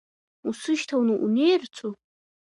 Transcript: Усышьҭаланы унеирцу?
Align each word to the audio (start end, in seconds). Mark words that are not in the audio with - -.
Усышьҭаланы 0.47 1.13
унеирцу? 1.25 1.89